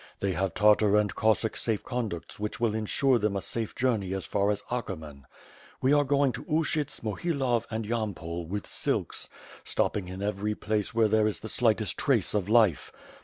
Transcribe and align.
They 0.19 0.31
have 0.31 0.55
Tartar 0.55 0.97
and 0.97 1.13
Cossack 1.13 1.55
safe 1.55 1.83
conducts 1.83 2.39
which 2.39 2.59
will 2.59 2.73
insure 2.73 3.19
them 3.19 3.35
a 3.35 3.41
safe 3.43 3.75
journey 3.75 4.15
as 4.15 4.25
far 4.25 4.49
as 4.49 4.63
Akerman. 4.71 5.25
We 5.79 5.93
are 5.93 6.03
going 6.03 6.31
to 6.31 6.43
TJshyts, 6.43 7.03
Mohilov, 7.03 7.67
and 7.69 7.85
Yampol, 7.85 8.47
with 8.47 8.65
silks, 8.65 9.29
stopping 9.63 10.07
in 10.07 10.23
every 10.23 10.55
place 10.55 10.95
where 10.95 11.07
there 11.07 11.27
is 11.27 11.41
the 11.41 11.49
slightest 11.49 11.99
trace 11.99 12.33
of 12.33 12.49
life. 12.49 12.91